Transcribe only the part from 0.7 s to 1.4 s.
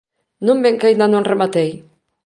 que aínda non